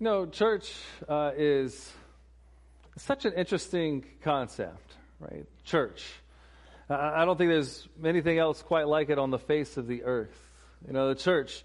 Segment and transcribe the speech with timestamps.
[0.00, 0.74] You know, church
[1.08, 1.92] uh, is
[2.96, 5.46] such an interesting concept, right?
[5.62, 6.04] Church.
[6.90, 10.36] I don't think there's anything else quite like it on the face of the earth.
[10.84, 11.64] You know, the church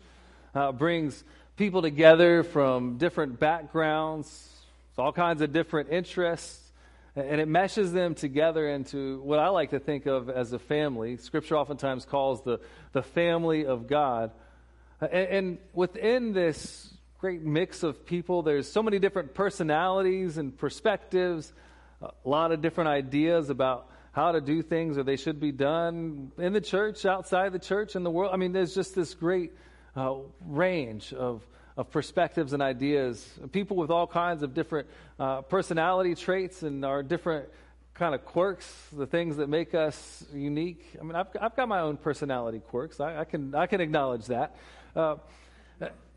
[0.53, 1.23] uh, brings
[1.57, 4.47] people together from different backgrounds,
[4.95, 6.71] all kinds of different interests,
[7.15, 11.17] and it meshes them together into what I like to think of as a family.
[11.17, 12.59] Scripture oftentimes calls the,
[12.91, 14.29] the family of God.
[15.01, 18.43] And, and within this great mix of people.
[18.43, 21.51] There's so many different personalities and perspectives,
[22.01, 26.31] a lot of different ideas about how to do things or they should be done
[26.37, 28.31] in the church, outside the church, in the world.
[28.33, 29.51] I mean, there's just this great
[29.97, 31.45] uh, range of,
[31.75, 33.27] of perspectives and ideas.
[33.51, 34.87] People with all kinds of different
[35.19, 37.49] uh, personality traits and our different
[37.95, 40.85] kind of quirks, the things that make us unique.
[40.97, 43.01] I mean, I've, I've got my own personality quirks.
[43.01, 44.55] I, I can, I can acknowledge that.
[44.95, 45.17] Uh,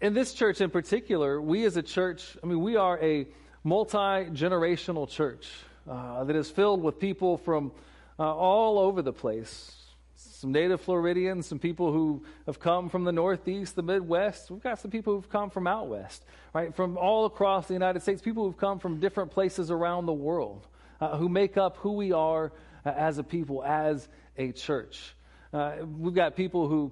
[0.03, 3.27] in this church in particular, we as a church, I mean, we are a
[3.63, 5.49] multi generational church
[5.89, 7.71] uh, that is filled with people from
[8.19, 9.77] uh, all over the place.
[10.17, 14.51] Some native Floridians, some people who have come from the Northeast, the Midwest.
[14.51, 16.75] We've got some people who've come from out West, right?
[16.75, 20.67] From all across the United States, people who've come from different places around the world
[21.01, 22.53] uh, who make up who we are
[22.85, 25.15] uh, as a people, as a church.
[25.53, 26.91] Uh, we've got people who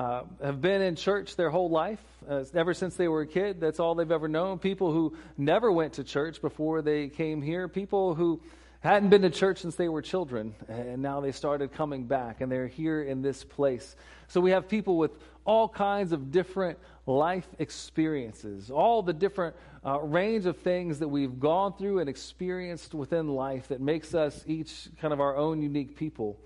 [0.00, 3.60] uh, have been in church their whole life, uh, ever since they were a kid.
[3.60, 4.58] That's all they've ever known.
[4.58, 7.68] People who never went to church before they came here.
[7.68, 8.40] People who
[8.80, 12.50] hadn't been to church since they were children, and now they started coming back, and
[12.50, 13.94] they're here in this place.
[14.28, 15.10] So we have people with
[15.44, 19.54] all kinds of different life experiences, all the different
[19.84, 24.42] uh, range of things that we've gone through and experienced within life that makes us
[24.46, 26.38] each kind of our own unique people.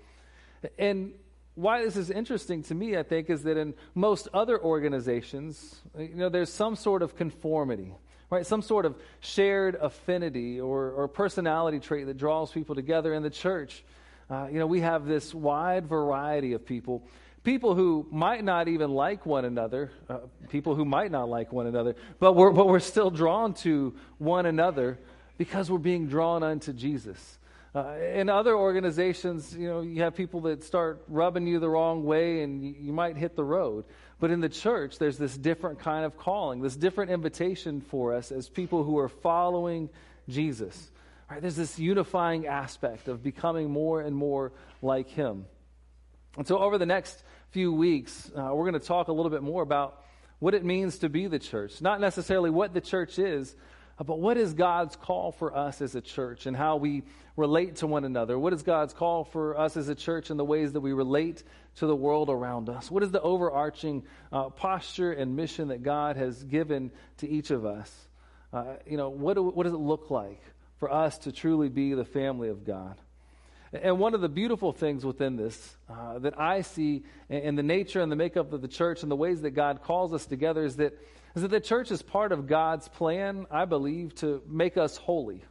[0.77, 1.13] And
[1.55, 6.15] why this is interesting to me, I think, is that in most other organizations, you
[6.15, 7.93] know, there's some sort of conformity,
[8.29, 8.45] right?
[8.45, 13.13] Some sort of shared affinity or, or personality trait that draws people together.
[13.13, 13.83] In the church,
[14.29, 17.07] uh, you know, we have this wide variety of people.
[17.43, 20.17] People who might not even like one another, uh,
[20.49, 24.45] people who might not like one another, but we're, but we're still drawn to one
[24.45, 24.99] another
[25.37, 27.37] because we're being drawn unto Jesus.
[27.75, 32.05] Uh, in other organizations, you know, you have people that start rubbing you the wrong
[32.05, 33.83] way and you, you might hit the road.
[34.17, 38.31] But in the church, there's this different kind of calling, this different invitation for us
[38.31, 39.89] as people who are following
[40.29, 40.89] Jesus.
[41.29, 41.41] Right?
[41.41, 45.45] There's this unifying aspect of becoming more and more like Him.
[46.37, 49.43] And so, over the next few weeks, uh, we're going to talk a little bit
[49.43, 50.01] more about
[50.39, 51.81] what it means to be the church.
[51.81, 53.53] Not necessarily what the church is,
[54.03, 57.03] but what is God's call for us as a church and how we
[57.37, 58.37] relate to one another?
[58.37, 61.43] What is God's call for us as a church in the ways that we relate
[61.77, 62.91] to the world around us?
[62.91, 64.03] What is the overarching
[64.33, 68.07] uh, posture and mission that God has given to each of us?
[68.51, 70.41] Uh, you know, what, do, what does it look like
[70.77, 72.99] for us to truly be the family of God?
[73.81, 78.01] And one of the beautiful things within this uh, that I see in the nature
[78.01, 80.75] and the makeup of the church and the ways that God calls us together is
[80.77, 80.97] that
[81.35, 85.43] is that the church is part of God's plan, I believe, to make us holy.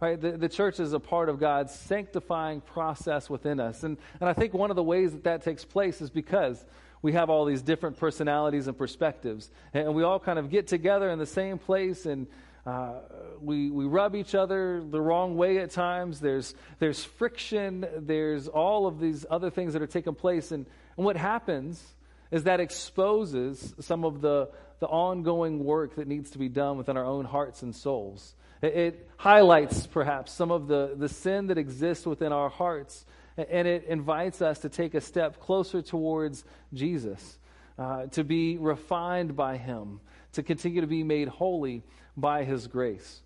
[0.00, 0.18] Right?
[0.18, 3.82] The, the church is a part of God's sanctifying process within us.
[3.82, 6.64] And, and I think one of the ways that that takes place is because
[7.02, 9.50] we have all these different personalities and perspectives.
[9.74, 12.26] And we all kind of get together in the same place and
[12.66, 12.92] uh,
[13.40, 16.20] we, we rub each other the wrong way at times.
[16.20, 17.86] There's, there's friction.
[17.96, 20.52] There's all of these other things that are taking place.
[20.52, 20.66] And,
[20.96, 21.82] and what happens
[22.30, 26.96] is that exposes some of the, the ongoing work that needs to be done within
[26.96, 28.34] our own hearts and souls.
[28.62, 33.04] It, it highlights perhaps some of the, the sin that exists within our hearts,
[33.36, 36.44] and it invites us to take a step closer towards
[36.74, 37.38] Jesus,
[37.78, 40.00] uh, to be refined by Him,
[40.32, 41.82] to continue to be made holy
[42.16, 43.22] by His grace.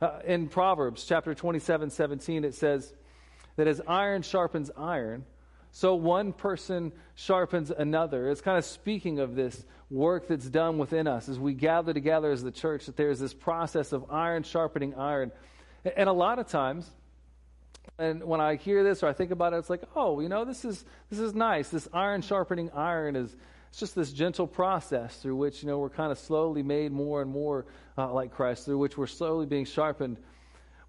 [0.00, 2.92] Uh, in Proverbs chapter 27 17, it says
[3.56, 5.24] that as iron sharpens iron,
[5.70, 8.30] so one person sharpens another.
[8.30, 12.30] It's kind of speaking of this work that's done within us as we gather together
[12.30, 15.32] as the church, that there's this process of iron sharpening iron.
[15.96, 16.90] And a lot of times,
[17.98, 20.44] and when I hear this or I think about it, it's like, oh, you know,
[20.44, 21.68] this is this is nice.
[21.68, 23.34] This iron sharpening iron is
[23.68, 27.22] it's just this gentle process through which you know we're kind of slowly made more
[27.22, 27.66] and more
[27.96, 30.16] uh, like Christ, through which we're slowly being sharpened.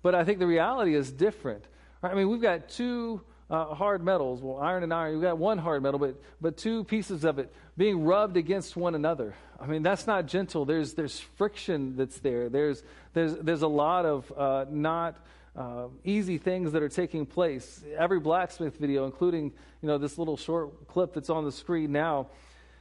[0.02, 1.64] But I think the reality is different.
[2.02, 2.14] Right?
[2.14, 5.58] I mean, we've got two uh, hard metals, well, iron and iron, you've got one
[5.58, 9.34] hard metal, but, but two pieces of it being rubbed against one another.
[9.60, 10.66] I mean, that's not gentle.
[10.66, 12.50] There's, there's friction that's there.
[12.50, 12.84] There's,
[13.14, 15.18] there's, there's a lot of uh, not
[15.56, 17.84] uh, easy things that are taking place.
[17.98, 19.52] Every blacksmith video, including
[19.82, 22.28] you know, this little short clip that's on the screen now,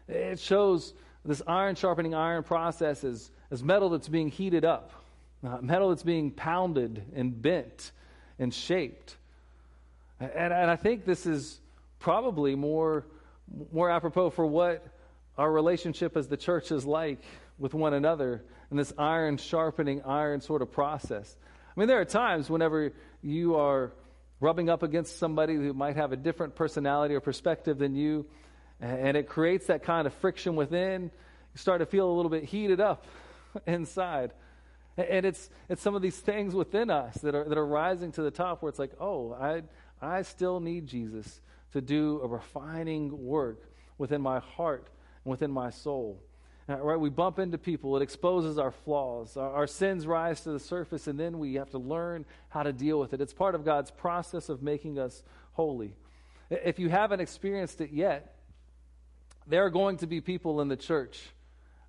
[0.08, 0.94] it shows
[1.24, 4.92] this iron sharpening iron process is, is metal that's being heated up,
[5.46, 7.92] uh, metal that's being pounded and bent
[8.38, 9.16] and shaped.
[10.20, 11.60] And, and I think this is
[11.98, 13.06] probably more,
[13.72, 14.86] more apropos for what
[15.36, 17.22] our relationship as the church is like
[17.58, 21.36] with one another in this iron sharpening iron sort of process.
[21.76, 23.92] I mean, there are times whenever you are
[24.40, 28.26] rubbing up against somebody who might have a different personality or perspective than you,
[28.80, 31.04] and it creates that kind of friction within.
[31.04, 33.06] You start to feel a little bit heated up
[33.66, 34.32] inside.
[34.96, 38.22] And it's, it's some of these things within us that are, that are rising to
[38.22, 39.62] the top where it's like, oh, I,
[40.02, 41.40] I still need Jesus
[41.72, 43.62] to do a refining work
[43.96, 44.88] within my heart
[45.24, 46.20] and within my soul.
[46.68, 47.00] Uh, right?
[47.00, 49.36] We bump into people, it exposes our flaws.
[49.36, 52.72] Our, our, sins rise to the surface, and then we have to learn how to
[52.72, 53.20] deal with it.
[53.20, 55.22] It's part of God's process of making us
[55.52, 55.94] holy.
[56.50, 58.34] If you haven't experienced it yet,
[59.48, 61.20] there are going to be people in the church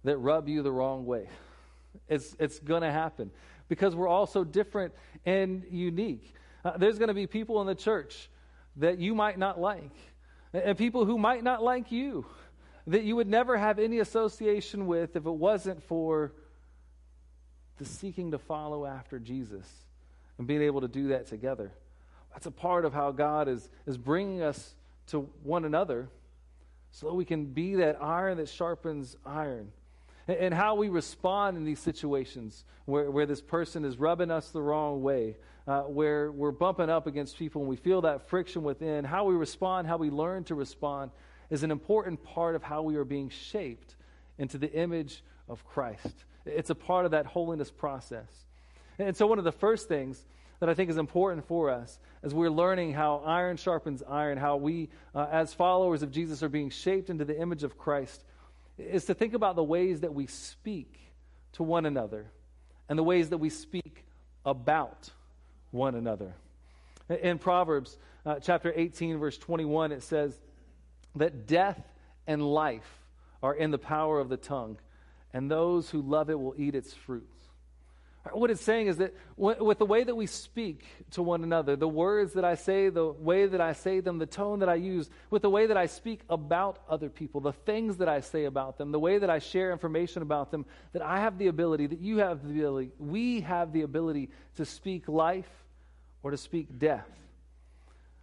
[0.04, 1.30] that rub you the wrong way.
[2.08, 3.32] It's, it's going to happen
[3.68, 4.94] because we're all so different
[5.26, 6.34] and unique.
[6.64, 8.30] Uh, there's going to be people in the church
[8.78, 9.92] that you might not like,
[10.54, 12.26] and people who might not like you
[12.88, 16.34] that you would never have any association with if it wasn't for
[17.78, 19.68] the seeking to follow after Jesus
[20.38, 21.72] and being able to do that together.
[22.34, 24.74] That's a part of how God is, is bringing us
[25.08, 26.10] to one another
[26.92, 29.72] so that we can be that iron that sharpens iron.
[30.28, 34.62] And, how we respond in these situations where, where this person is rubbing us the
[34.62, 35.38] wrong way,
[35.68, 39.34] uh, where we're bumping up against people and we feel that friction within, how we
[39.34, 41.10] respond, how we learn to respond
[41.50, 43.96] is an important part of how we are being shaped
[44.38, 46.26] into the image of Christ.
[46.46, 48.30] It's a part of that holiness process.
[49.00, 50.26] And so, one of the first things
[50.60, 54.58] that I think is important for us as we're learning how iron sharpens iron, how
[54.58, 58.24] we, uh, as followers of Jesus, are being shaped into the image of Christ,
[58.78, 61.00] is to think about the ways that we speak
[61.54, 62.26] to one another
[62.88, 64.06] and the ways that we speak
[64.46, 65.10] about
[65.72, 66.34] one another.
[67.22, 70.40] In Proverbs uh, chapter 18, verse 21, it says,
[71.16, 71.82] that death
[72.28, 73.00] and life
[73.42, 74.78] are in the power of the tongue,
[75.34, 77.39] and those who love it will eat its fruits.
[78.34, 81.88] What it's saying is that with the way that we speak to one another, the
[81.88, 85.10] words that I say, the way that I say them, the tone that I use,
[85.30, 88.78] with the way that I speak about other people, the things that I say about
[88.78, 92.00] them, the way that I share information about them, that I have the ability, that
[92.00, 95.50] you have the ability, we have the ability to speak life
[96.24, 97.08] or to speak death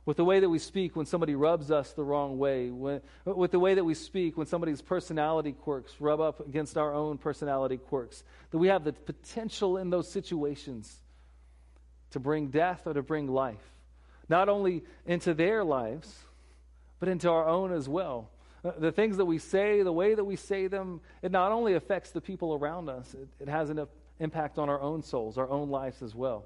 [0.06, 3.50] with the way that we speak when somebody rubs us the wrong way, when, with
[3.50, 7.76] the way that we speak when somebody's personality quirks rub up against our own personality
[7.76, 8.22] quirks,
[8.52, 11.00] that we have the potential in those situations
[12.12, 13.74] to bring death or to bring life,
[14.28, 16.14] not only into their lives,
[17.00, 18.30] but into our own as well.
[18.64, 21.74] Uh, the things that we say, the way that we say them, it not only
[21.74, 23.86] affects the people around us, it, it has an
[24.20, 26.44] impact on our own souls, our own lives as well.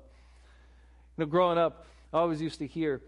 [1.19, 3.03] You know, growing up, I always used to hear,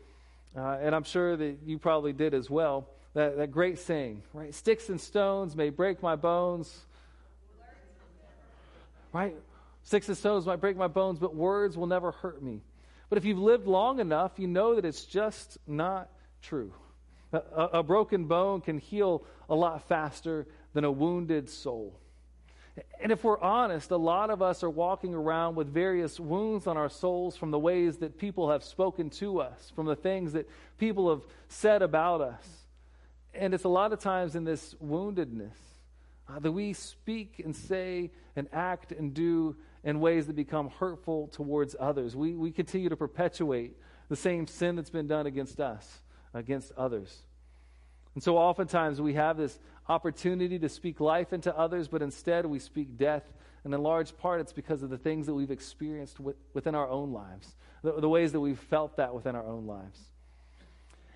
[0.56, 2.88] uh, and I'm sure that you probably did as well.
[3.14, 4.54] That, that great saying, right?
[4.54, 6.87] Sticks and stones may break my bones.
[9.12, 9.37] Right?
[9.84, 12.62] Sticks and stones might break my bones, but words will never hurt me.
[13.08, 16.08] But if you've lived long enough, you know that it's just not
[16.40, 16.72] true.
[17.32, 21.99] A, a, a broken bone can heal a lot faster than a wounded soul.
[23.03, 26.76] And if we're honest, a lot of us are walking around with various wounds on
[26.76, 30.49] our souls from the ways that people have spoken to us, from the things that
[30.79, 32.47] people have said about us.
[33.35, 35.57] And it's a lot of times in this woundedness
[36.29, 41.29] uh, that we speak and say and act and do in ways that become hurtful
[41.29, 42.14] towards others.
[42.14, 43.76] We, we continue to perpetuate
[44.09, 46.02] the same sin that's been done against us,
[46.33, 47.23] against others.
[48.14, 49.59] And so oftentimes we have this
[49.89, 53.25] opportunity to speak life into others, but instead we speak death.
[53.65, 56.19] And in large part, it's because of the things that we've experienced
[56.53, 60.01] within our own lives, the, the ways that we've felt that within our own lives.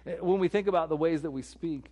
[0.07, 1.87] Eh, when we think about the ways that we speak,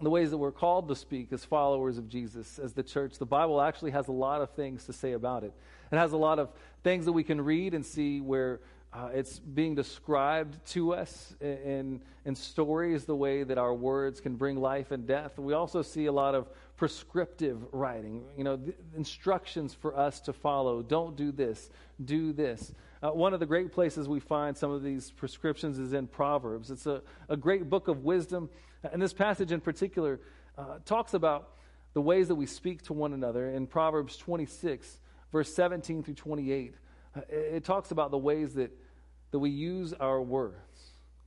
[0.00, 3.26] the ways that we're called to speak as followers of Jesus, as the church, the
[3.26, 5.52] Bible actually has a lot of things to say about it.
[5.92, 6.50] It has a lot of
[6.82, 8.60] things that we can read and see where
[8.92, 14.34] uh, it's being described to us in, in stories, the way that our words can
[14.34, 15.38] bring life and death.
[15.38, 18.58] We also see a lot of prescriptive writing, you know,
[18.96, 20.82] instructions for us to follow.
[20.82, 21.70] Don't do this,
[22.04, 22.72] do this.
[23.02, 26.70] Uh, one of the great places we find some of these prescriptions is in Proverbs.
[26.70, 28.50] It's a, a great book of wisdom.
[28.82, 30.20] And this passage in particular
[30.58, 31.50] uh, talks about
[31.92, 33.50] the ways that we speak to one another.
[33.50, 34.98] In Proverbs 26,
[35.30, 36.76] verse 17 through 28, uh,
[37.28, 38.70] it talks about the ways that
[39.30, 40.56] that we use our words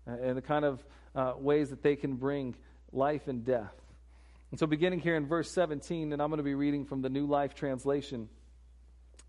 [0.05, 0.83] and the kind of
[1.15, 2.55] uh, ways that they can bring
[2.91, 3.73] life and death.
[4.51, 7.09] And so, beginning here in verse 17, and I'm going to be reading from the
[7.09, 8.29] New Life Translation,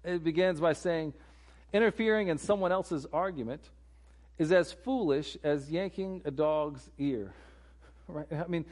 [0.05, 1.15] it begins by saying,
[1.73, 3.71] Interfering in someone else's argument
[4.39, 7.33] is as foolish as yanking a dog's ear.
[8.07, 8.27] Right?
[8.31, 8.67] I mean,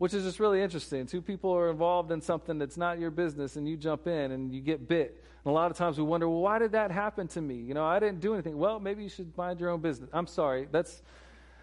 [0.00, 1.04] which is just really interesting.
[1.04, 4.50] Two people are involved in something that's not your business, and you jump in and
[4.50, 5.22] you get bit.
[5.44, 7.56] And a lot of times we wonder, well, why did that happen to me?
[7.56, 8.56] You know, I didn't do anything.
[8.56, 10.08] Well, maybe you should mind your own business.
[10.14, 10.68] I'm sorry.
[10.72, 11.02] That's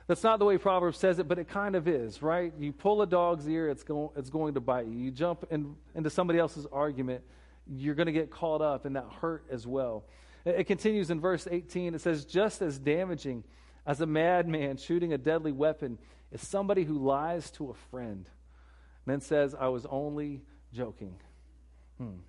[0.05, 2.53] that's not the way Proverbs says it, but it kind of is, right?
[2.59, 4.99] You pull a dog's ear, it's going it's going to bite you.
[4.99, 7.23] You jump in, into somebody else's argument,
[7.65, 10.03] you're going to get caught up in that hurt as well.
[10.45, 11.95] It, it continues in verse 18.
[11.95, 13.43] It says, just as damaging
[13.87, 15.97] as a madman shooting a deadly weapon
[16.31, 18.29] is somebody who lies to a friend
[19.05, 20.41] and then says, I was only
[20.73, 21.15] joking.
[21.97, 22.19] Hmm.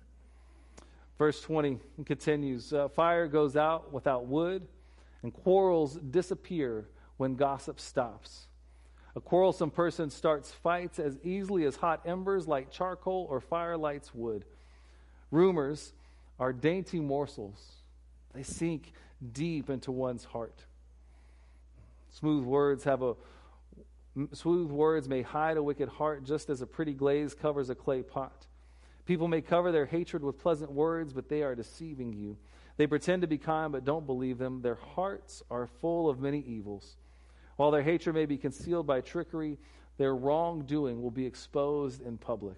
[1.17, 4.65] Verse 20 continues uh, Fire goes out without wood,
[5.21, 6.87] and quarrels disappear
[7.17, 8.47] when gossip stops.
[9.15, 14.15] A quarrelsome person starts fights as easily as hot embers light charcoal or fire lights
[14.15, 14.45] wood.
[15.29, 15.91] Rumors
[16.39, 17.59] are dainty morsels,
[18.33, 18.93] they sink
[19.33, 20.63] deep into one's heart.
[22.11, 23.15] Smooth words have a
[24.33, 28.01] smooth words may hide a wicked heart just as a pretty glaze covers a clay
[28.01, 28.47] pot.
[29.05, 32.37] People may cover their hatred with pleasant words, but they are deceiving you.
[32.77, 34.61] They pretend to be kind, but don't believe them.
[34.61, 36.95] Their hearts are full of many evils.
[37.55, 39.57] While their hatred may be concealed by trickery,
[39.97, 42.57] their wrongdoing will be exposed in public.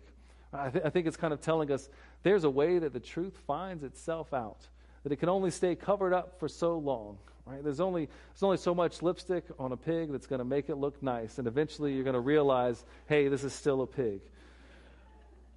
[0.53, 1.89] I, th- I think it's kind of telling us
[2.21, 4.67] there's a way that the truth finds itself out,
[5.03, 7.17] that it can only stay covered up for so long.
[7.51, 7.63] Right?
[7.63, 10.75] There's only there's only so much lipstick on a pig that's going to make it
[10.75, 14.21] look nice, and eventually you're going to realize, hey, this is still a pig.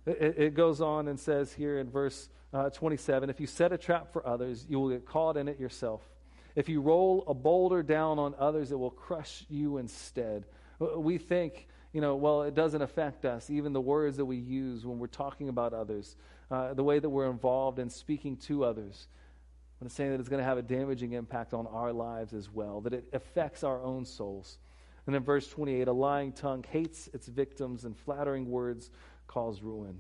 [0.05, 3.79] It, it goes on and says here in verse uh, 27, if you set a
[3.79, 6.03] trap for others, you will get caught in it yourself.
[6.57, 10.45] If you roll a boulder down on others, it will crush you instead.
[10.79, 14.85] We think, you know, well, it doesn't affect us, even the words that we use
[14.85, 16.17] when we're talking about others,
[16.51, 19.09] uh, the way that we're involved in speaking to others.
[19.85, 22.81] I'm saying that it's going to have a damaging impact on our lives as well,
[22.81, 24.57] that it affects our own souls.
[25.05, 28.91] And then verse 28 a lying tongue hates its victims, and flattering words
[29.27, 29.99] cause ruin.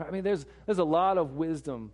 [0.00, 1.92] I mean, there's, there's a lot of wisdom,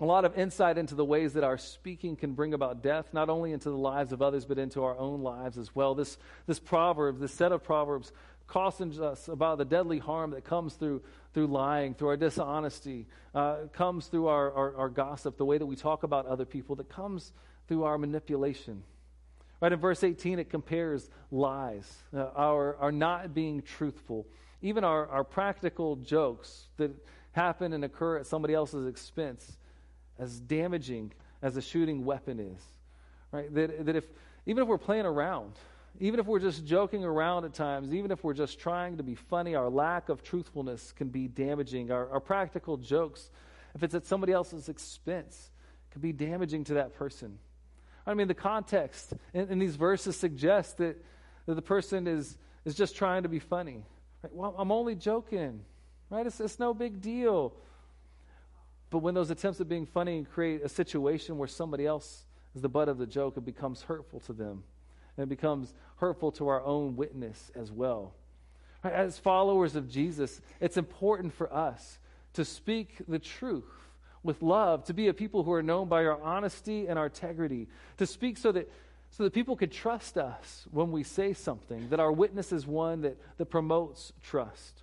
[0.00, 3.28] a lot of insight into the ways that our speaking can bring about death, not
[3.28, 5.94] only into the lives of others, but into our own lives as well.
[5.94, 8.10] This, this proverb, this set of proverbs,
[8.48, 11.02] cautions us about the deadly harm that comes through,
[11.38, 15.66] through lying, through our dishonesty, uh, comes through our, our, our gossip, the way that
[15.66, 17.32] we talk about other people, that comes
[17.68, 18.82] through our manipulation.
[19.60, 24.26] Right in verse 18, it compares lies, uh, our, our not being truthful,
[24.62, 26.90] even our, our practical jokes that
[27.30, 29.58] happen and occur at somebody else's expense,
[30.18, 32.60] as damaging as a shooting weapon is.
[33.30, 33.54] Right?
[33.54, 34.06] That, that if,
[34.44, 35.52] even if we're playing around,
[36.00, 39.16] even if we're just joking around at times, even if we're just trying to be
[39.16, 41.90] funny, our lack of truthfulness can be damaging.
[41.90, 43.30] Our, our practical jokes,
[43.74, 45.50] if it's at somebody else's expense,
[45.90, 47.38] can be damaging to that person.
[48.06, 51.02] I mean, the context in, in these verses suggests that,
[51.46, 53.82] that the person is, is just trying to be funny.
[54.22, 54.32] Right?
[54.32, 55.60] Well, I'm only joking,
[56.10, 56.26] right?
[56.26, 57.54] It's, it's no big deal.
[58.90, 62.24] But when those attempts at being funny create a situation where somebody else
[62.54, 64.62] is the butt of the joke, it becomes hurtful to them.
[65.18, 68.14] And it becomes hurtful to our own witness as well.
[68.82, 71.98] As followers of Jesus, it's important for us
[72.34, 73.64] to speak the truth
[74.22, 77.66] with love, to be a people who are known by our honesty and our integrity,
[77.98, 78.70] to speak so that
[79.10, 83.02] so that people could trust us when we say something, that our witness is one
[83.02, 84.82] that, that promotes trust.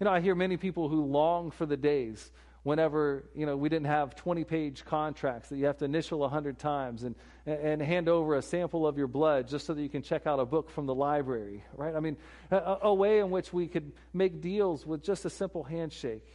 [0.00, 3.68] You know, I hear many people who long for the days whenever, you know, we
[3.68, 7.14] didn't have 20 page contracts that you have to initial 100 times and,
[7.44, 10.38] and hand over a sample of your blood just so that you can check out
[10.38, 11.94] a book from the library, right?
[11.94, 12.16] I mean,
[12.50, 16.26] a, a way in which we could make deals with just a simple handshake.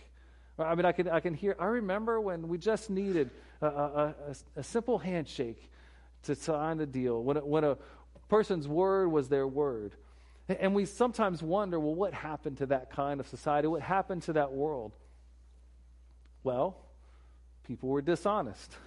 [0.60, 3.30] I mean, I can, I can hear, I remember when we just needed
[3.62, 4.16] a, a,
[4.58, 5.72] a simple handshake
[6.24, 7.78] to sign a deal, when, when a
[8.28, 9.94] person's word was their word.
[10.50, 13.68] And we sometimes wonder, well, what happened to that kind of society?
[13.68, 14.94] What happened to that world?
[16.48, 16.78] Well,
[17.66, 18.78] people were dishonest.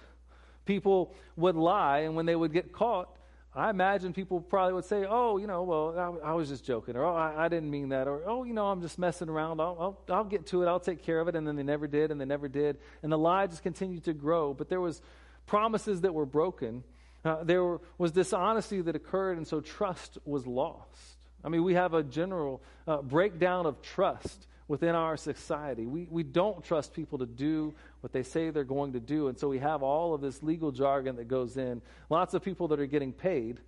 [0.65, 3.15] People would lie, and when they would get caught,
[3.53, 6.95] I imagine people probably would say, "Oh, you know, well, I, I was just joking,"
[6.95, 9.61] or "Oh, I, I, didn't mean that," or "Oh, you know, I'm just messing around.
[9.61, 10.67] I'll, I'll, I'll get to it.
[10.67, 13.11] I'll take care of it." And then they never did, and they never did, and
[13.11, 14.55] the lie just continued to grow.
[14.55, 15.03] But there was
[15.45, 16.83] promises that were broken,
[17.23, 21.19] uh, there was dishonesty that occurred, and so trust was lost.
[21.43, 25.85] I mean, we have a general uh, breakdown of trust within our society.
[25.85, 29.37] We, we don't trust people to do what they say they're going to do, and
[29.37, 31.81] so we have all of this legal jargon that goes in.
[32.09, 33.59] Lots of people that are getting paid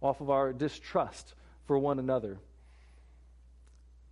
[0.00, 1.34] off of our distrust
[1.66, 2.38] for one another.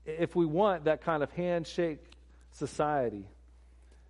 [0.06, 2.12] if we want that kind of handshake
[2.52, 3.26] society.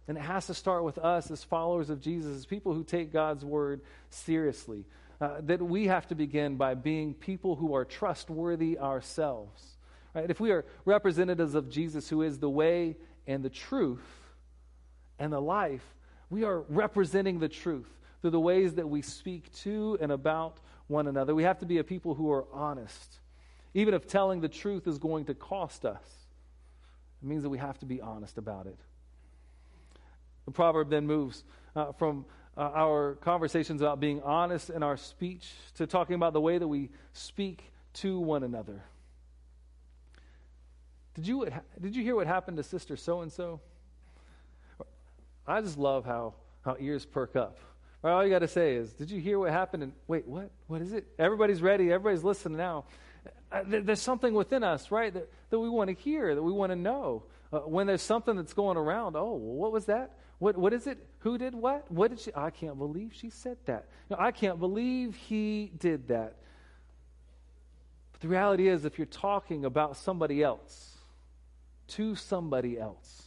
[0.09, 3.13] And it has to start with us as followers of Jesus, as people who take
[3.13, 4.85] God's word seriously.
[5.21, 9.76] Uh, that we have to begin by being people who are trustworthy ourselves.
[10.17, 10.31] Right?
[10.31, 12.97] If we are representatives of Jesus, who is the way
[13.27, 14.01] and the truth
[15.19, 15.85] and the life,
[16.31, 17.91] we are representing the truth
[18.23, 21.35] through the ways that we speak to and about one another.
[21.35, 23.19] We have to be a people who are honest.
[23.75, 26.07] Even if telling the truth is going to cost us,
[27.23, 28.79] it means that we have to be honest about it.
[30.47, 31.45] The proverb then moves
[31.75, 32.25] uh, from
[32.57, 36.69] uh, our conversations about being honest in our speech to talking about the way that
[36.69, 38.83] we speak to one another.
[41.17, 41.49] Did you,
[41.81, 43.61] did you hear what happened to Sister So and so?
[45.47, 47.59] I just love how, how ears perk up.
[48.05, 49.83] All you got to say is, Did you hear what happened?
[49.83, 50.51] And wait, what?
[50.67, 51.07] What is it?
[51.19, 51.91] Everybody's ready.
[51.91, 52.85] Everybody's listening now.
[53.51, 56.71] Uh, there's something within us, right, that, that we want to hear, that we want
[56.71, 57.23] to know.
[57.53, 60.13] Uh, when there's something that's going around, oh, what was that?
[60.39, 60.99] What, what is it?
[61.21, 61.91] Who did what?
[61.91, 62.31] What did she?
[62.35, 63.87] I can't believe she said that.
[64.17, 66.37] I can't believe he did that.
[68.13, 70.96] But the reality is, if you're talking about somebody else,
[71.89, 73.23] to somebody else,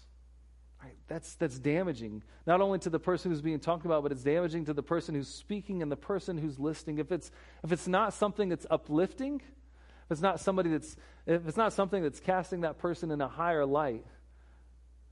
[0.84, 4.24] right, that's, that's damaging, not only to the person who's being talked about, but it's
[4.24, 7.00] damaging to the person who's speaking and the person who's listening.
[7.00, 7.32] If it's,
[7.64, 12.02] if it's not something that's uplifting, if it's not somebody that's, if it's not something
[12.02, 14.06] that's casting that person in a higher light,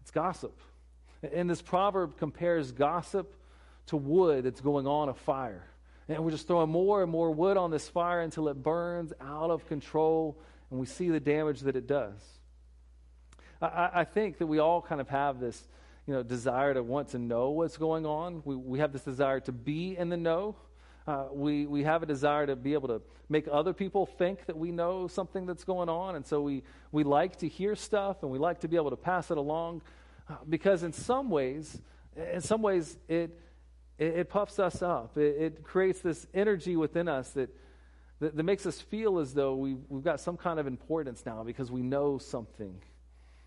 [0.01, 0.59] it's gossip.
[1.33, 3.35] And this proverb compares gossip
[3.87, 5.65] to wood that's going on a fire.
[6.09, 9.49] And we're just throwing more and more wood on this fire until it burns out
[9.49, 10.37] of control
[10.69, 12.36] and we see the damage that it does.
[13.61, 15.67] I, I think that we all kind of have this
[16.05, 18.41] you know, desire to want to know what's going on.
[18.45, 20.55] We, we have this desire to be in the know.
[21.05, 24.57] Uh, we, we have a desire to be able to make other people think that
[24.57, 26.15] we know something that's going on.
[26.15, 28.97] And so we, we like to hear stuff and we like to be able to
[28.97, 29.81] pass it along
[30.47, 31.81] because in some ways,
[32.15, 33.37] in some ways, it,
[33.97, 35.17] it, it puffs us up.
[35.17, 37.49] It, it, creates this energy within us that,
[38.19, 41.43] that, that makes us feel as though we, we've got some kind of importance now
[41.43, 42.81] because we know something.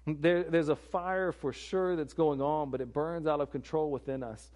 [0.07, 3.91] There, there's a fire for sure that's going on, but it burns out of control
[3.91, 4.51] within us.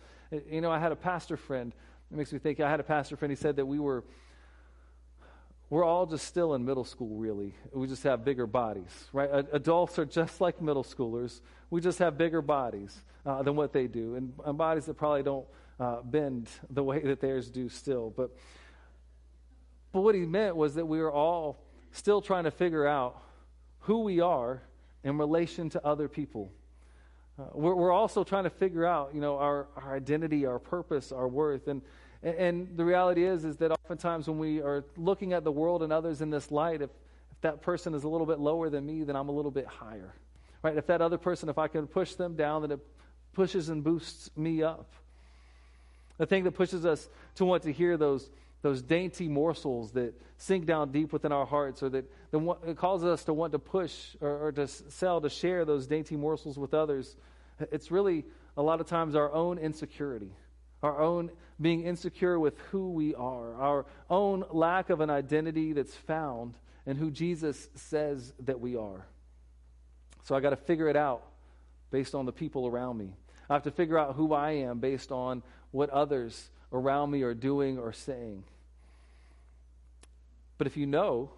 [0.50, 1.72] You know, I had a pastor friend.
[2.10, 2.60] It makes me think.
[2.60, 3.30] I had a pastor friend.
[3.30, 4.04] He said that we were
[5.70, 7.54] we're all just still in middle school, really.
[7.72, 9.44] We just have bigger bodies, right?
[9.52, 11.40] Adults are just like middle schoolers.
[11.70, 15.22] We just have bigger bodies uh, than what they do, and, and, bodies that probably
[15.22, 15.46] don't
[15.80, 18.12] uh, bend the way that theirs do still.
[18.14, 18.30] But,
[19.90, 21.58] but what he meant was that we are all
[21.92, 23.20] still trying to figure out
[23.80, 24.62] who we are
[25.04, 26.50] in relation to other people.
[27.38, 31.12] Uh, we're, we're also trying to figure out, you know, our, our identity, our purpose,
[31.12, 31.68] our worth.
[31.68, 31.82] And,
[32.22, 35.92] and, the reality is, is that oftentimes when we are looking at the world and
[35.92, 36.90] others in this light, if,
[37.30, 39.66] if that person is a little bit lower than me, then I'm a little bit
[39.66, 40.14] higher.
[40.62, 40.76] Right?
[40.76, 42.80] If that other person, if I can push them down, then it
[43.34, 44.90] pushes and boosts me up.
[46.16, 48.30] The thing that pushes us to want to hear those,
[48.62, 52.04] those dainty morsels that sink down deep within our hearts, or that,
[52.66, 56.16] it causes us to want to push or, or to sell, to share those dainty
[56.16, 57.16] morsels with others,
[57.72, 58.24] it's really
[58.56, 60.32] a lot of times our own insecurity
[60.84, 65.94] our own being insecure with who we are, our own lack of an identity that's
[65.94, 69.06] found in who Jesus says that we are.
[70.24, 71.22] So I got to figure it out
[71.90, 73.14] based on the people around me.
[73.48, 77.34] I have to figure out who I am based on what others around me are
[77.34, 78.44] doing or saying.
[80.58, 81.30] But if you know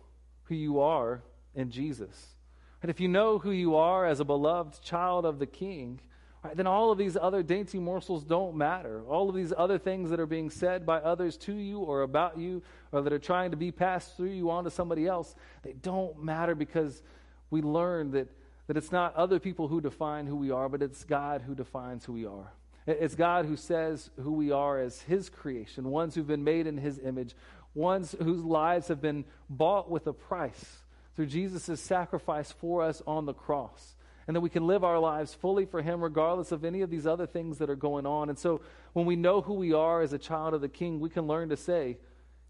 [0.48, 1.22] who you are
[1.54, 2.36] in Jesus,
[2.82, 5.98] and if you know who you are as a beloved child of the King,
[6.44, 9.02] right, then all of these other dainty morsels don't matter.
[9.08, 12.38] All of these other things that are being said by others to you or about
[12.38, 16.22] you or that are trying to be passed through you onto somebody else, they don't
[16.22, 17.02] matter because
[17.50, 18.28] we learn that,
[18.66, 22.04] that it's not other people who define who we are, but it's God who defines
[22.04, 22.52] who we are.
[22.86, 26.78] It's God who says who we are as His creation, ones who've been made in
[26.78, 27.34] His image,
[27.76, 30.78] ones whose lives have been bought with a price
[31.14, 33.94] through Jesus' sacrifice for us on the cross
[34.26, 37.06] and that we can live our lives fully for Him regardless of any of these
[37.06, 38.28] other things that are going on.
[38.28, 38.60] And so
[38.92, 41.50] when we know who we are as a child of the King, we can learn
[41.50, 41.96] to say, you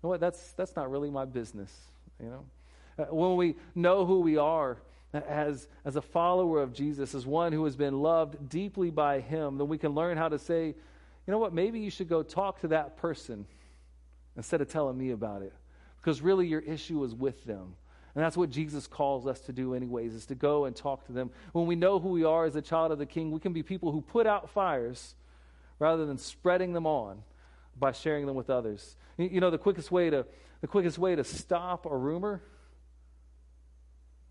[0.02, 1.74] know what, that's, that's not really my business.
[2.22, 2.44] You know?
[2.98, 4.78] Uh, when we know who we are
[5.12, 9.58] as, as a follower of Jesus, as one who has been loved deeply by Him,
[9.58, 12.60] then we can learn how to say, you know what, maybe you should go talk
[12.60, 13.44] to that person
[14.36, 15.52] instead of telling me about it.
[16.00, 17.74] Because really your issue is with them.
[18.14, 21.12] And that's what Jesus calls us to do, anyways, is to go and talk to
[21.12, 21.30] them.
[21.52, 23.62] When we know who we are as a child of the King, we can be
[23.62, 25.14] people who put out fires
[25.78, 27.22] rather than spreading them on
[27.78, 28.96] by sharing them with others.
[29.18, 30.24] You know, the quickest way to,
[30.62, 32.40] the quickest way to stop a rumor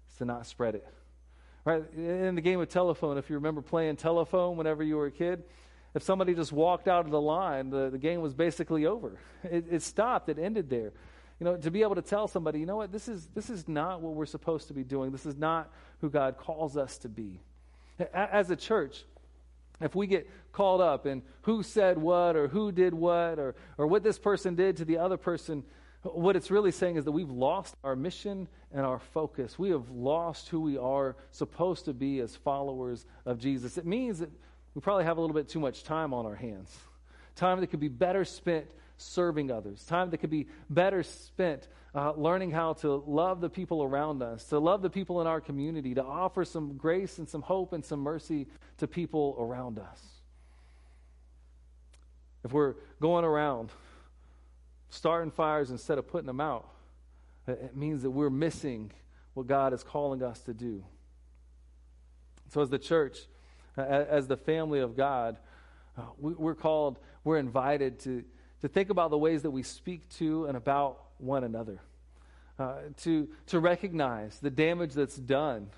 [0.09, 0.87] is to not spread it.
[1.63, 1.83] Right?
[1.95, 5.43] In the game of telephone, if you remember playing telephone whenever you were a kid,
[5.95, 9.17] if somebody just walked out of the line, the, the game was basically over.
[9.43, 10.91] It, it stopped, it ended there.
[11.39, 13.67] You know, to be able to tell somebody, you know what, this is, this is
[13.67, 15.11] not what we're supposed to be doing.
[15.11, 17.39] This is not who God calls us to be.
[18.13, 19.05] As a church,
[19.81, 23.87] if we get called up in who said what or who did what or, or
[23.87, 25.63] what this person did to the other person,
[26.03, 29.57] what it's really saying is that we've lost our mission and our focus.
[29.57, 33.77] We have lost who we are supposed to be as followers of Jesus.
[33.77, 34.29] It means that
[34.75, 36.77] we probably have a little bit too much time on our hands.
[37.35, 39.83] Time that could be better spent serving others.
[39.85, 44.43] Time that could be better spent uh, learning how to love the people around us,
[44.45, 47.83] to love the people in our community, to offer some grace and some hope and
[47.83, 50.01] some mercy to people around us.
[52.43, 53.71] If we're going around
[54.89, 56.69] starting fires instead of putting them out,
[57.47, 58.91] it means that we're missing
[59.33, 60.83] what God is calling us to do.
[62.49, 63.17] So, as the church,
[63.77, 65.37] as the family of God,
[65.97, 68.23] uh, we're called, we're invited to,
[68.61, 71.79] to think about the ways that we speak to and about one another,
[72.59, 75.69] uh, to, to recognize the damage that's done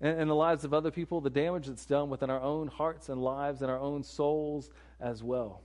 [0.00, 3.08] in, in the lives of other people, the damage that's done within our own hearts
[3.08, 5.62] and lives and our own souls as well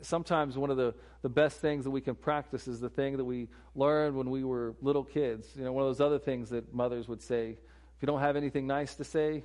[0.00, 3.24] sometimes one of the, the best things that we can practice is the thing that
[3.24, 5.48] we learned when we were little kids.
[5.56, 8.36] You know, one of those other things that mothers would say if you don't have
[8.36, 9.42] anything nice to say,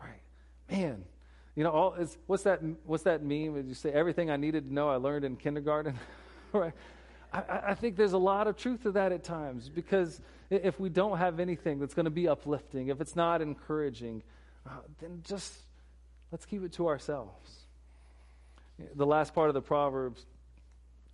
[0.00, 0.20] right,
[0.76, 1.04] man.
[1.54, 2.60] You know, all is, what's that?
[2.84, 3.54] What's that meme?
[3.54, 5.98] Did you say everything I needed to know I learned in kindergarten?
[6.52, 6.72] right.
[7.32, 10.88] I, I think there's a lot of truth to that at times because if we
[10.88, 14.22] don't have anything that's going to be uplifting, if it's not encouraging,
[14.66, 15.52] uh, then just
[16.32, 17.50] let's keep it to ourselves.
[18.96, 20.26] The last part of the Proverbs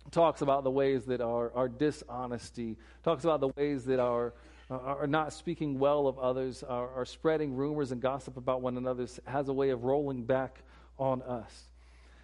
[0.09, 4.33] talks about the ways that our, our dishonesty, talks about the ways that our
[4.71, 8.77] Uh, are not speaking well of others, are, are spreading rumors and gossip about one
[8.77, 10.59] another, has a way of rolling back
[10.97, 11.63] on us.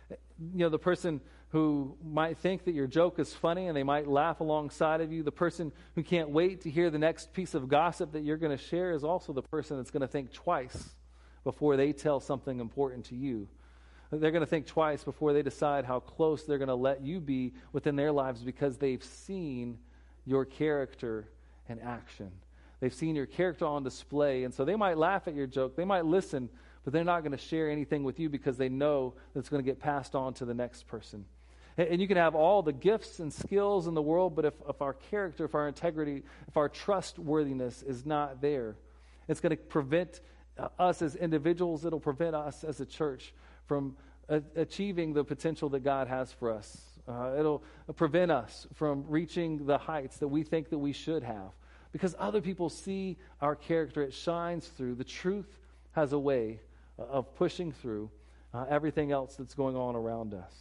[0.09, 4.07] You know, the person who might think that your joke is funny and they might
[4.07, 7.67] laugh alongside of you, the person who can't wait to hear the next piece of
[7.67, 10.95] gossip that you're going to share is also the person that's going to think twice
[11.43, 13.49] before they tell something important to you.
[14.09, 17.19] They're going to think twice before they decide how close they're going to let you
[17.19, 19.79] be within their lives because they've seen
[20.25, 21.27] your character
[21.69, 22.31] in action.
[22.79, 24.43] They've seen your character on display.
[24.43, 26.49] And so they might laugh at your joke, they might listen,
[26.83, 29.65] but they're not going to share anything with you because they know that's going to
[29.69, 31.25] get passed on to the next person.
[31.77, 34.81] And you can have all the gifts and skills in the world, but if, if
[34.81, 38.75] our character, if our integrity, if our trustworthiness is not there,
[39.27, 40.21] it's going to prevent
[40.57, 43.33] uh, us as individuals, it'll prevent us as a church
[43.67, 43.95] from
[44.55, 46.96] achieving the potential that God has for us.
[47.07, 47.63] Uh, it'll
[47.95, 51.51] prevent us from reaching the heights that we think that we should have
[51.91, 54.01] because other people see our character.
[54.03, 54.95] It shines through.
[54.95, 55.57] The truth
[55.93, 56.59] has a way
[56.97, 58.09] of pushing through
[58.53, 60.53] uh, everything else that's going on around us.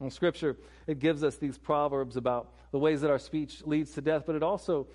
[0.00, 4.00] In Scripture, it gives us these proverbs about the ways that our speech leads to
[4.00, 4.88] death, but it also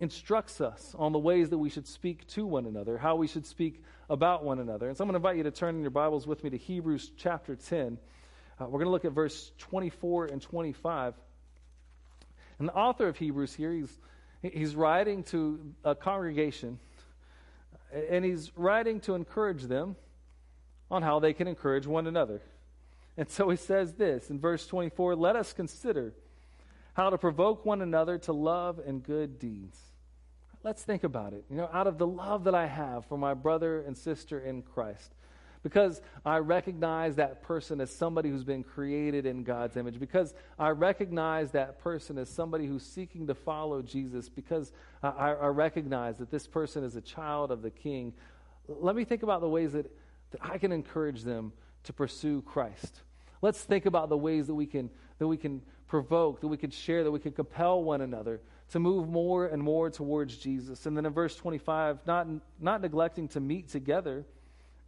[0.00, 3.44] instructs us on the ways that we should speak to one another, how we should
[3.44, 4.88] speak about one another.
[4.88, 6.56] And so I'm going to invite you to turn in your Bibles with me to
[6.56, 7.98] Hebrews chapter 10.
[8.58, 11.14] Uh, we're going to look at verse 24 and 25.
[12.58, 13.98] And the author of Hebrews here, he's,
[14.42, 16.78] he's writing to a congregation,
[18.10, 19.96] and he's writing to encourage them
[20.90, 22.40] on how they can encourage one another.
[23.18, 26.14] And so he says this in verse 24 Let us consider
[26.94, 29.78] how to provoke one another to love and good deeds.
[30.62, 31.44] Let's think about it.
[31.50, 34.62] You know, out of the love that I have for my brother and sister in
[34.62, 35.14] Christ,
[35.66, 40.68] because I recognize that person as somebody who's been created in God's image, because I
[40.68, 44.70] recognize that person as somebody who's seeking to follow Jesus, because
[45.02, 48.12] I, I recognize that this person is a child of the King,
[48.68, 49.90] let me think about the ways that,
[50.30, 51.52] that I can encourage them
[51.82, 53.00] to pursue Christ.
[53.42, 56.72] Let's think about the ways that we can, that we can provoke, that we could
[56.72, 60.86] share, that we could compel one another to move more and more towards Jesus.
[60.86, 62.28] And then in verse 25, not,
[62.60, 64.24] not neglecting to meet together,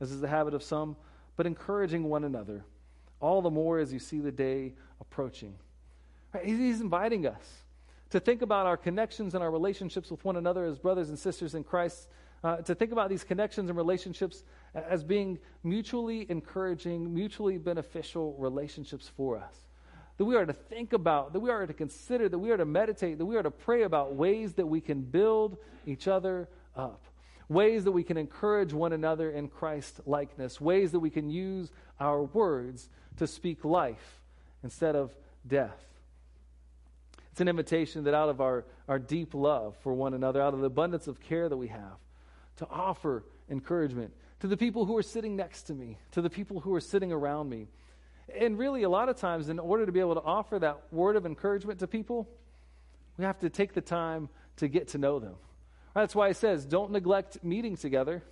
[0.00, 0.96] as is the habit of some,
[1.36, 2.64] but encouraging one another,
[3.20, 5.54] all the more as you see the day approaching.
[6.32, 6.44] Right?
[6.44, 7.64] He's inviting us
[8.10, 11.54] to think about our connections and our relationships with one another as brothers and sisters
[11.54, 12.08] in Christ,
[12.42, 19.10] uh, to think about these connections and relationships as being mutually encouraging, mutually beneficial relationships
[19.16, 19.68] for us
[20.18, 22.64] that we are to think about, that we are to consider, that we are to
[22.64, 25.56] meditate, that we are to pray about ways that we can build
[25.86, 27.04] each other up,
[27.48, 31.70] ways that we can encourage one another in Christ likeness, ways that we can use
[31.98, 34.20] our words to speak life
[34.62, 35.14] instead of
[35.46, 35.84] death.
[37.32, 40.60] It's an invitation that out of our, our deep love for one another, out of
[40.60, 41.98] the abundance of care that we have,
[42.56, 46.60] to offer encouragement to the people who are sitting next to me, to the people
[46.60, 47.68] who are sitting around me.
[48.38, 51.16] And really, a lot of times, in order to be able to offer that word
[51.16, 52.28] of encouragement to people,
[53.16, 55.34] we have to take the time to get to know them.
[55.94, 58.22] That's why it says, don't neglect meeting together.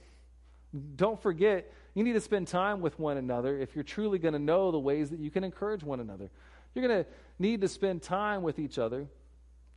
[0.97, 4.39] Don't forget, you need to spend time with one another if you're truly going to
[4.39, 6.31] know the ways that you can encourage one another.
[6.75, 9.07] You're going to need to spend time with each other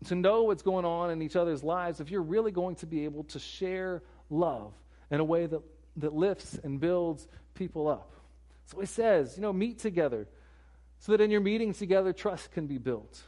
[0.06, 3.06] to know what's going on in each other's lives if you're really going to be
[3.06, 4.74] able to share love
[5.12, 5.62] in a way that,
[5.98, 8.12] that lifts and builds people up.
[8.66, 10.28] So he says, you know, meet together
[11.00, 13.24] so that in your meetings together, trust can be built.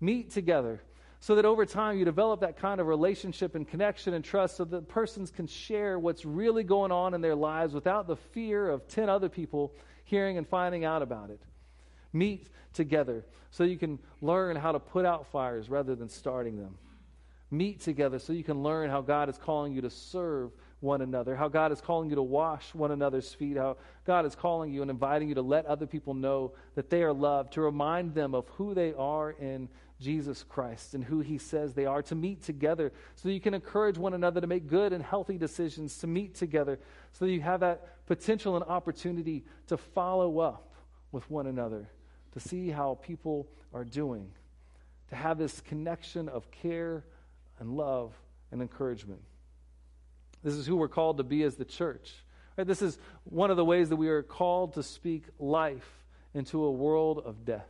[0.00, 0.82] Meet together
[1.22, 4.64] so that over time you develop that kind of relationship and connection and trust so
[4.64, 8.88] that persons can share what's really going on in their lives without the fear of
[8.88, 11.40] 10 other people hearing and finding out about it.
[12.12, 16.76] Meet together so you can learn how to put out fires rather than starting them.
[17.52, 21.36] Meet together so you can learn how God is calling you to serve one another,
[21.36, 24.82] how God is calling you to wash one another's feet, how God is calling you
[24.82, 28.34] and inviting you to let other people know that they are loved, to remind them
[28.34, 29.68] of who they are in
[30.02, 33.96] Jesus Christ and who he says they are, to meet together so you can encourage
[33.96, 36.78] one another to make good and healthy decisions, to meet together
[37.12, 40.74] so that you have that potential and opportunity to follow up
[41.12, 41.88] with one another,
[42.32, 44.30] to see how people are doing,
[45.08, 47.04] to have this connection of care
[47.58, 48.12] and love
[48.50, 49.20] and encouragement.
[50.42, 52.12] This is who we're called to be as the church.
[52.56, 52.66] Right?
[52.66, 55.88] This is one of the ways that we are called to speak life
[56.34, 57.68] into a world of death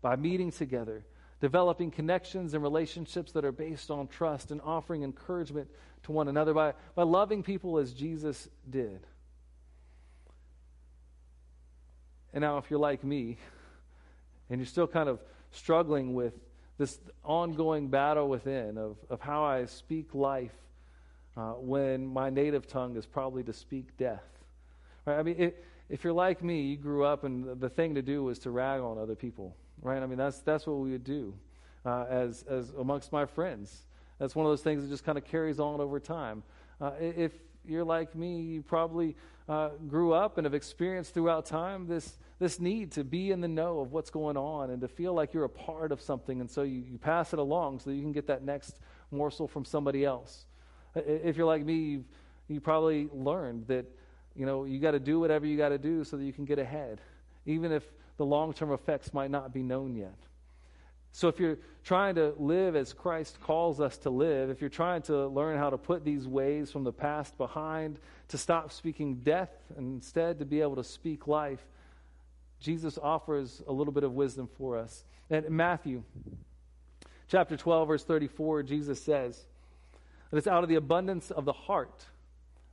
[0.00, 1.04] by meeting together,
[1.42, 5.68] developing connections and relationships that are based on trust, and offering encouragement
[6.04, 9.00] to one another by, by loving people as Jesus did.
[12.32, 13.38] And now, if you're like me,
[14.50, 15.18] and you're still kind of
[15.50, 16.32] struggling with
[16.78, 20.54] this ongoing battle within of, of how I speak life
[21.36, 24.22] uh, when my native tongue is probably to speak death.
[25.04, 25.18] Right?
[25.18, 28.24] I mean, it, if you're like me, you grew up and the thing to do
[28.24, 30.02] was to rag on other people, right?
[30.02, 31.34] I mean, that's, that's what we would do
[31.84, 33.82] uh, as, as amongst my friends.
[34.18, 36.42] That's one of those things that just kind of carries on over time.
[36.80, 37.32] Uh, if
[37.66, 39.16] you're like me, you probably
[39.48, 43.48] uh, grew up and have experienced throughout time this, this need to be in the
[43.48, 46.40] know of what's going on and to feel like you're a part of something.
[46.40, 48.78] And so you, you pass it along so you can get that next
[49.10, 50.46] morsel from somebody else.
[50.94, 52.00] If you're like me,
[52.48, 53.86] you probably learned that
[54.36, 56.44] you know you got to do whatever you got to do so that you can
[56.44, 57.00] get ahead,
[57.46, 57.84] even if
[58.16, 60.16] the long-term effects might not be known yet.
[61.12, 65.02] So if you're trying to live as Christ calls us to live, if you're trying
[65.02, 69.50] to learn how to put these ways from the past behind, to stop speaking death
[69.76, 71.66] and instead to be able to speak life,
[72.60, 75.04] Jesus offers a little bit of wisdom for us.
[75.28, 76.02] And in Matthew
[77.28, 79.44] chapter 12 verse 34, Jesus says,
[80.30, 82.06] that it's out of the abundance of the heart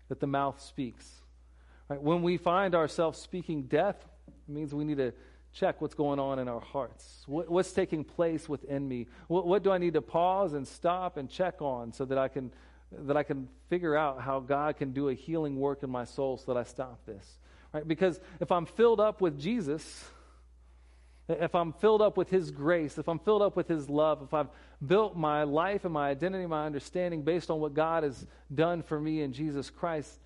[0.07, 1.05] that the mouth speaks.
[1.89, 2.01] Right?
[2.01, 3.97] When we find ourselves speaking death,
[4.27, 5.11] it means we need to
[5.51, 7.23] check what's going on in our hearts.
[7.25, 9.07] What, what's taking place within me?
[9.27, 12.27] What, what, do I need to pause and stop and check on so that I
[12.27, 12.51] can
[12.91, 16.37] that I can figure out how God can do a healing work in my soul
[16.37, 17.37] so that I stop this?
[17.71, 17.87] Right?
[17.87, 20.05] Because if I'm filled up with Jesus,
[21.27, 24.33] if I'm filled up with His grace, if I'm filled up with His love, if
[24.33, 24.49] I've
[24.85, 28.99] built my life and my identity, my understanding based on what God has done for
[28.99, 30.19] me in Jesus Christ,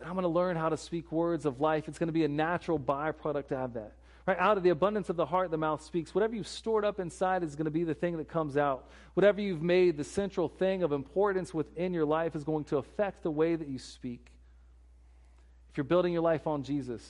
[0.00, 1.88] then I'm going to learn how to speak words of life.
[1.88, 3.92] It's going to be a natural byproduct to have that.
[4.26, 4.38] Right?
[4.38, 6.14] Out of the abundance of the heart, the mouth speaks.
[6.14, 8.88] Whatever you've stored up inside is going to be the thing that comes out.
[9.14, 13.22] Whatever you've made the central thing of importance within your life is going to affect
[13.22, 14.26] the way that you speak.
[15.70, 17.08] If you're building your life on Jesus,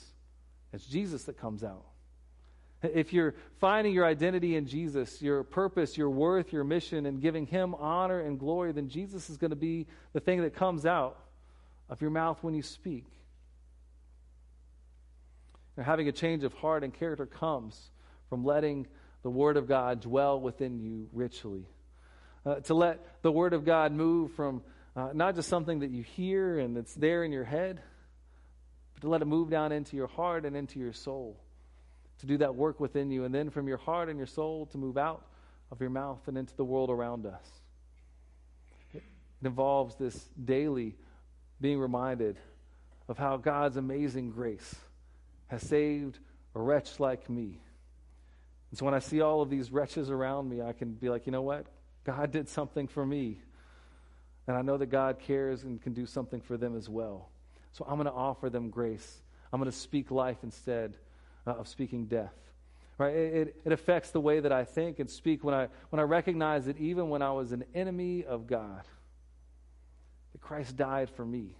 [0.71, 1.85] it's Jesus that comes out.
[2.83, 7.45] If you're finding your identity in Jesus, your purpose, your worth, your mission, and giving
[7.45, 11.19] Him honor and glory, then Jesus is going to be the thing that comes out
[11.91, 13.05] of your mouth when you speak.
[15.77, 17.91] And having a change of heart and character comes
[18.29, 18.87] from letting
[19.21, 21.67] the Word of God dwell within you richly.
[22.43, 24.63] Uh, to let the Word of God move from
[24.95, 27.79] uh, not just something that you hear and it's there in your head,
[28.95, 31.39] but to let it move down into your heart and into your soul
[32.21, 34.77] to do that work within you, and then from your heart and your soul to
[34.77, 35.25] move out
[35.71, 37.61] of your mouth and into the world around us.
[38.93, 39.01] It
[39.43, 40.95] involves this daily
[41.61, 42.37] being reminded
[43.07, 44.75] of how God's amazing grace
[45.47, 46.17] has saved
[46.55, 47.61] a wretch like me.
[48.71, 51.25] And so when I see all of these wretches around me, I can be like,
[51.25, 51.67] you know what?
[52.03, 53.39] God did something for me.
[54.47, 57.29] And I know that God cares and can do something for them as well.
[57.73, 59.21] So I'm going to offer them grace.
[59.53, 60.95] I'm going to speak life instead
[61.45, 62.33] uh, of speaking death.
[62.97, 63.13] Right?
[63.13, 66.65] It, it affects the way that I think and speak when I, when I recognize
[66.65, 68.83] that even when I was an enemy of God,
[70.31, 71.55] that Christ died for me.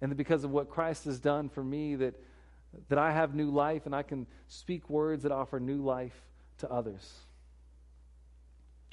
[0.00, 2.14] And that because of what Christ has done for me, that,
[2.88, 6.20] that I have new life and I can speak words that offer new life
[6.58, 7.12] to others.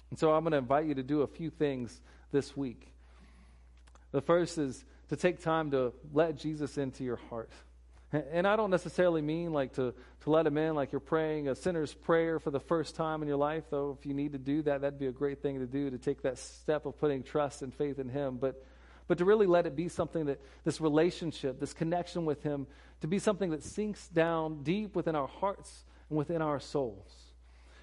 [0.10, 2.91] And so I'm going to invite you to do a few things this week.
[4.12, 7.50] The first is to take time to let Jesus into your heart.
[8.32, 11.56] And I don't necessarily mean like to, to let him in, like you're praying a
[11.56, 14.62] sinner's prayer for the first time in your life, though if you need to do
[14.63, 17.62] that, that'd be a great thing to do, to take that step of putting trust
[17.62, 18.38] and faith in him.
[18.38, 18.63] But,
[19.08, 22.67] but to really let it be something that, this relationship, this connection with him,
[23.02, 27.12] to be something that sinks down deep within our hearts and within our souls.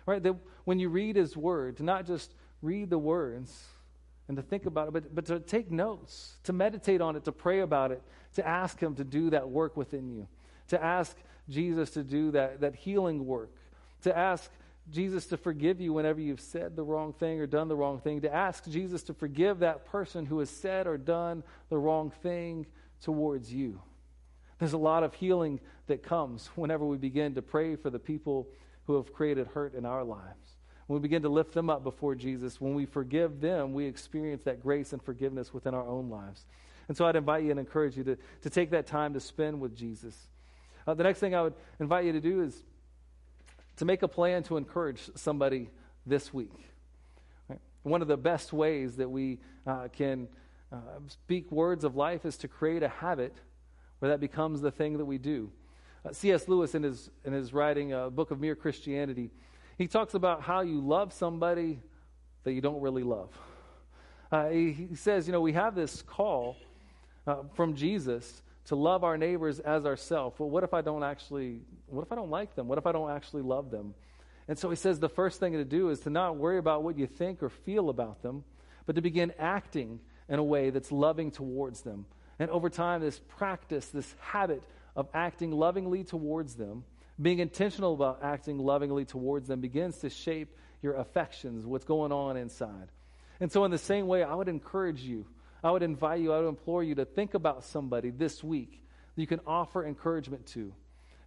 [0.07, 0.23] Right?
[0.23, 3.67] That when you read his word, to not just read the words,
[4.29, 7.33] and to think about it, but, but to take notes, to meditate on it, to
[7.33, 8.03] pray about it,
[8.35, 10.29] to ask Him to do that work within you,
[10.69, 11.17] to ask
[11.49, 13.51] Jesus to do that, that healing work,
[14.03, 14.51] to ask
[14.91, 18.21] Jesus to forgive you whenever you've said the wrong thing or done the wrong thing,
[18.23, 22.67] to ask Jesus to forgive that person who has said or done the wrong thing
[23.03, 23.81] towards you.
[24.59, 28.49] There's a lot of healing that comes whenever we begin to pray for the people
[28.87, 30.48] who have created hurt in our lives.
[30.89, 34.43] When we begin to lift them up before Jesus, when we forgive them, we experience
[34.45, 36.47] that grace and forgiveness within our own lives.
[36.89, 39.61] And so I'd invite you and encourage you to, to take that time to spend
[39.61, 40.17] with Jesus.
[40.87, 42.65] Uh, the next thing I would invite you to do is
[43.77, 45.69] to make a plan to encourage somebody
[46.07, 46.55] this week.
[47.51, 47.61] Right?
[47.83, 50.27] One of the best ways that we uh, can
[50.73, 53.37] uh, speak words of life is to create a habit
[53.99, 55.51] where that becomes the thing that we do.
[56.03, 56.49] Uh, C.S.
[56.49, 59.31] Lewis, in his, in his writing, a uh, book of Mere Christianity,
[59.79, 61.79] he talks about how you love somebody
[62.43, 63.31] that you don't really love.
[64.31, 66.57] Uh, he, he, says, you know, we have this call
[67.27, 70.39] uh, from Jesus to love our neighbors as ourselves.
[70.39, 72.69] Well, what if I don't actually, what if I don't like them?
[72.69, 73.95] What if I don't actually love them?
[74.49, 76.99] And so he says the first thing to do is to not worry about what
[76.99, 78.45] you think or feel about them,
[78.85, 82.05] but to begin acting in a way that's loving towards them.
[82.39, 84.63] And over time, this practice, this habit
[84.97, 86.85] of acting lovingly towards them,
[87.21, 92.37] being intentional about acting lovingly towards them begins to shape your affections, what's going on
[92.37, 92.89] inside.
[93.41, 95.27] And so, in the same way, I would encourage you,
[95.63, 98.83] I would invite you, I would implore you to think about somebody this week
[99.15, 100.73] that you can offer encouragement to.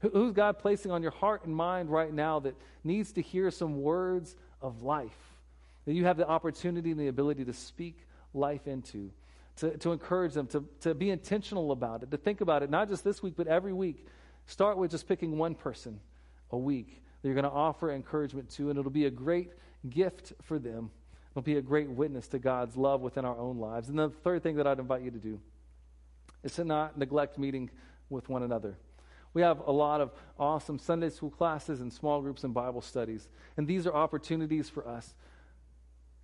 [0.02, 3.82] Who's God placing on your heart and mind right now that needs to hear some
[3.82, 5.18] words of life?
[5.86, 8.00] That you have the opportunity and the ability to speak
[8.34, 9.12] life into,
[9.58, 12.90] to, to encourage them, to, to be intentional about it, to think about it, not
[12.90, 14.08] just this week, but every week
[14.46, 16.00] Start with just picking one person
[16.52, 19.52] a week that you're going to offer encouragement to, and it'll be a great
[19.90, 20.92] gift for them.
[21.32, 23.90] It'll be a great witness to God's love within our own lives.
[23.90, 25.40] And the third thing that I'd invite you to do
[26.44, 27.70] is to not neglect meeting
[28.10, 28.78] with one another.
[29.34, 33.30] We have a lot of awesome Sunday school classes and small groups and Bible studies.
[33.56, 35.14] And these are opportunities for us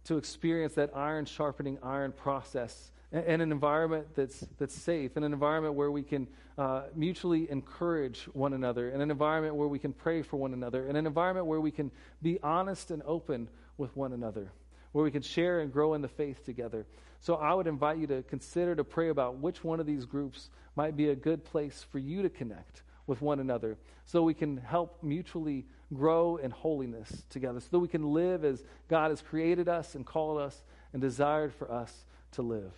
[0.05, 5.31] to experience that iron sharpening iron process in an environment that's, that's safe, in an
[5.31, 9.93] environment where we can uh, mutually encourage one another, in an environment where we can
[9.93, 11.91] pray for one another, in an environment where we can
[12.21, 14.51] be honest and open with one another,
[14.91, 16.85] where we can share and grow in the faith together.
[17.21, 20.49] So I would invite you to consider to pray about which one of these groups
[20.75, 24.57] might be a good place for you to connect with one another so we can
[24.57, 29.69] help mutually grow in holiness together, so that we can live as God has created
[29.69, 32.73] us and called us and desired for us to live.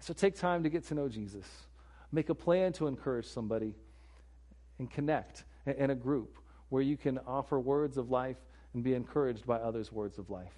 [0.00, 1.46] So take time to get to know Jesus.
[2.12, 3.74] Make a plan to encourage somebody
[4.78, 8.36] and connect in a group where you can offer words of life
[8.74, 10.52] and be encouraged by others' words of life.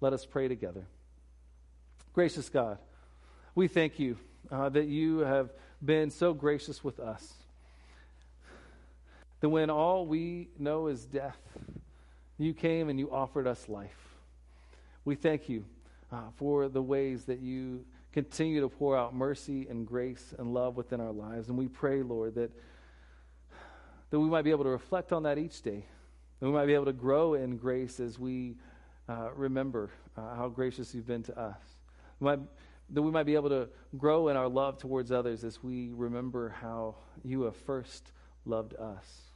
[0.00, 0.86] Let us pray together.
[2.12, 2.78] Gracious God,
[3.54, 4.16] we thank you
[4.50, 5.50] uh, that you have
[5.84, 7.32] been so gracious with us.
[9.40, 11.38] That when all we know is death,
[12.38, 14.16] you came and you offered us life.
[15.04, 15.64] We thank you
[16.12, 20.76] uh, for the ways that you continue to pour out mercy and grace and love
[20.76, 21.48] within our lives.
[21.48, 22.52] And we pray, Lord, that,
[24.10, 25.84] that we might be able to reflect on that each day.
[26.38, 28.54] That we might be able to grow in grace as we
[29.08, 31.58] uh, remember uh, how gracious you've been to us.
[32.20, 32.38] We might,
[32.90, 33.68] that we might be able to
[33.98, 38.12] grow in our love towards others as we remember how you have first
[38.44, 39.32] loved us.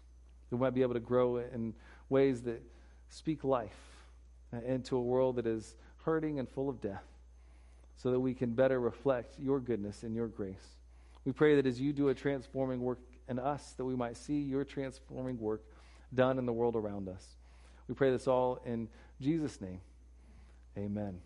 [0.50, 1.74] That we might be able to grow in
[2.10, 2.62] ways that
[3.08, 4.06] speak life
[4.64, 5.74] into a world that is
[6.04, 7.02] hurting and full of death
[7.98, 10.76] so that we can better reflect your goodness and your grace.
[11.24, 14.40] We pray that as you do a transforming work in us, that we might see
[14.40, 15.62] your transforming work
[16.14, 17.26] done in the world around us.
[17.88, 18.88] We pray this all in
[19.20, 19.80] Jesus' name.
[20.76, 21.20] Amen.